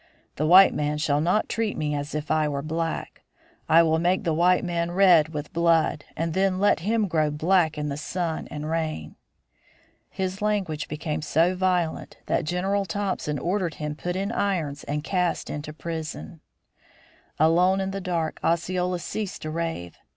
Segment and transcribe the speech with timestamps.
[0.35, 3.21] The white man shall not treat me as if I were black.
[3.69, 7.77] I will make the white man red with blood and then let him grow black
[7.77, 9.15] in the sun and rain."
[10.09, 15.51] His language became so violent that General Thompson ordered him put in irons and cast
[15.51, 16.41] into prison.
[17.39, 19.99] Alone in the dark, Osceola ceased to rave.